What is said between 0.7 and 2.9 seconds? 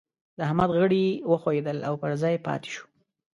غړي وښوئېدل او پر ځای پاته شو.